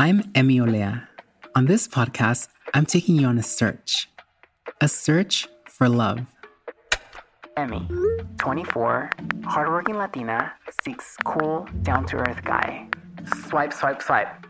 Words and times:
I'm 0.00 0.22
Emmy 0.34 0.58
Olea. 0.58 1.06
On 1.54 1.66
this 1.66 1.86
podcast, 1.86 2.48
I'm 2.72 2.86
taking 2.86 3.16
you 3.16 3.26
on 3.26 3.36
a 3.36 3.42
search. 3.42 4.08
A 4.80 4.88
search 4.88 5.46
for 5.66 5.90
love. 5.90 6.20
Emmy, 7.58 7.86
24, 8.38 9.10
hardworking 9.44 9.98
Latina, 9.98 10.54
seeks 10.82 11.18
cool, 11.26 11.68
down 11.82 12.06
to 12.06 12.16
earth 12.16 12.42
guy. 12.44 12.88
Swipe, 13.46 13.74
swipe, 13.74 14.00
swipe. 14.00 14.46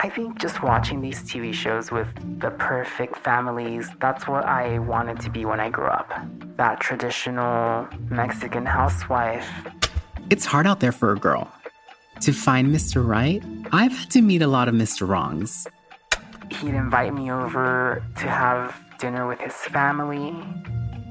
I 0.00 0.08
think 0.08 0.40
just 0.40 0.64
watching 0.64 1.00
these 1.00 1.22
TV 1.22 1.54
shows 1.54 1.92
with 1.92 2.08
the 2.40 2.50
perfect 2.50 3.18
families, 3.18 3.90
that's 4.00 4.26
what 4.26 4.46
I 4.46 4.80
wanted 4.80 5.20
to 5.20 5.30
be 5.30 5.44
when 5.44 5.60
I 5.60 5.70
grew 5.70 5.86
up. 5.86 6.12
That 6.56 6.80
traditional 6.80 7.86
Mexican 8.10 8.66
housewife. 8.66 9.48
It's 10.28 10.44
hard 10.44 10.66
out 10.66 10.80
there 10.80 10.90
for 10.90 11.12
a 11.12 11.16
girl. 11.16 11.52
To 12.22 12.32
find 12.32 12.74
Mr. 12.74 13.06
Right, 13.06 13.42
I've 13.72 13.92
had 13.92 14.10
to 14.10 14.20
meet 14.20 14.42
a 14.42 14.46
lot 14.46 14.68
of 14.68 14.74
Mr. 14.74 15.08
Wrongs. 15.08 15.66
He'd 16.50 16.74
invite 16.74 17.14
me 17.14 17.30
over 17.30 18.02
to 18.16 18.28
have 18.28 18.76
dinner 18.98 19.26
with 19.26 19.40
his 19.40 19.54
family. 19.54 20.36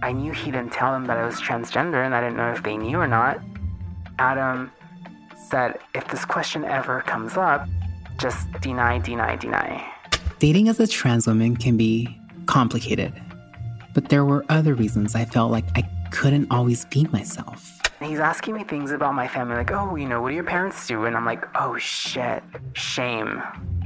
I 0.03 0.11
knew 0.11 0.31
he 0.31 0.51
didn't 0.51 0.73
tell 0.73 0.91
them 0.91 1.05
that 1.07 1.17
I 1.17 1.25
was 1.25 1.41
transgender, 1.41 2.05
and 2.05 2.13
I 2.13 2.21
didn't 2.21 2.37
know 2.37 2.51
if 2.51 2.61
they 2.61 2.77
knew 2.77 2.97
or 2.97 3.07
not. 3.07 3.39
Adam 4.19 4.71
said, 5.49 5.79
if 5.95 6.07
this 6.09 6.25
question 6.25 6.63
ever 6.65 7.01
comes 7.01 7.37
up, 7.37 7.67
just 8.17 8.51
deny, 8.61 8.99
deny, 8.99 9.35
deny. 9.37 9.83
Dating 10.39 10.69
as 10.69 10.79
a 10.79 10.87
trans 10.87 11.25
woman 11.25 11.55
can 11.55 11.77
be 11.77 12.15
complicated, 12.45 13.13
but 13.93 14.09
there 14.09 14.25
were 14.25 14.45
other 14.49 14.75
reasons 14.75 15.15
I 15.15 15.25
felt 15.25 15.51
like 15.51 15.65
I 15.75 15.83
couldn't 16.11 16.51
always 16.51 16.85
be 16.85 17.05
myself. 17.05 17.76
He's 18.01 18.19
asking 18.19 18.53
me 18.53 18.63
things 18.63 18.91
about 18.91 19.15
my 19.15 19.27
family, 19.27 19.55
like, 19.55 19.71
oh, 19.71 19.95
you 19.95 20.07
know, 20.07 20.21
what 20.21 20.29
do 20.29 20.35
your 20.35 20.43
parents 20.43 20.85
do? 20.85 21.05
And 21.05 21.17
I'm 21.17 21.25
like, 21.25 21.45
oh 21.55 21.77
shit, 21.79 22.43
shame, 22.73 23.41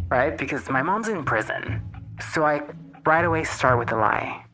right? 0.09 0.37
Because 0.37 0.69
my 0.69 0.81
mom's 0.81 1.07
in 1.07 1.23
prison. 1.23 1.81
So 2.33 2.43
I 2.43 2.61
right 3.05 3.23
away 3.23 3.45
start 3.45 3.79
with 3.79 3.91
a 3.93 3.95
lie. 3.95 4.45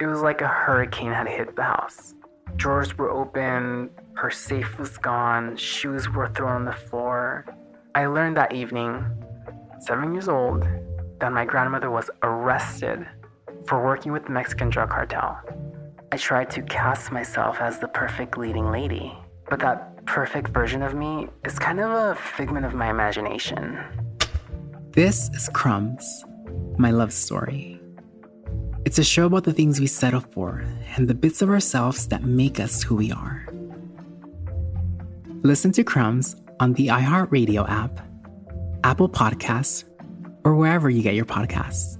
It 0.00 0.06
was 0.06 0.22
like 0.22 0.40
a 0.40 0.48
hurricane 0.48 1.12
had 1.12 1.28
hit 1.28 1.54
the 1.54 1.62
house. 1.62 2.14
Drawers 2.56 2.98
were 2.98 3.10
open, 3.10 3.90
her 4.14 4.30
safe 4.30 4.76
was 4.78 4.98
gone, 4.98 5.56
shoes 5.56 6.08
were 6.08 6.28
thrown 6.30 6.52
on 6.52 6.64
the 6.64 6.72
floor. 6.72 7.46
I 7.94 8.06
learned 8.06 8.36
that 8.38 8.52
evening, 8.52 9.04
seven 9.78 10.12
years 10.12 10.28
old, 10.28 10.66
that 11.20 11.32
my 11.32 11.44
grandmother 11.44 11.90
was 11.90 12.10
arrested 12.24 13.06
for 13.66 13.84
working 13.84 14.10
with 14.10 14.24
the 14.24 14.32
Mexican 14.32 14.68
drug 14.68 14.90
cartel. 14.90 15.38
I 16.12 16.16
tried 16.16 16.50
to 16.50 16.62
cast 16.62 17.12
myself 17.12 17.60
as 17.60 17.78
the 17.78 17.86
perfect 17.86 18.36
leading 18.36 18.72
lady, 18.72 19.16
but 19.48 19.60
that 19.60 20.04
perfect 20.06 20.48
version 20.48 20.82
of 20.82 20.92
me 20.92 21.28
is 21.44 21.56
kind 21.56 21.78
of 21.78 21.88
a 21.88 22.16
figment 22.16 22.66
of 22.66 22.74
my 22.74 22.90
imagination. 22.90 23.78
This 24.90 25.30
is 25.34 25.48
Crumbs, 25.52 26.24
my 26.78 26.90
love 26.90 27.12
story. 27.12 27.80
It's 28.84 28.98
a 28.98 29.04
show 29.04 29.26
about 29.26 29.44
the 29.44 29.52
things 29.52 29.78
we 29.78 29.86
settle 29.86 30.18
for 30.18 30.64
and 30.96 31.06
the 31.06 31.14
bits 31.14 31.42
of 31.42 31.48
ourselves 31.48 32.08
that 32.08 32.24
make 32.24 32.58
us 32.58 32.82
who 32.82 32.96
we 32.96 33.12
are. 33.12 33.46
Listen 35.42 35.70
to 35.72 35.84
Crumbs 35.84 36.34
on 36.58 36.72
the 36.72 36.88
iHeartRadio 36.88 37.70
app, 37.70 38.00
Apple 38.82 39.08
Podcasts, 39.08 39.84
or 40.42 40.56
wherever 40.56 40.90
you 40.90 41.02
get 41.02 41.14
your 41.14 41.24
podcasts. 41.24 41.99